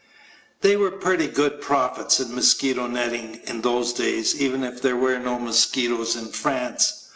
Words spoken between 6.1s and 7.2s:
in France.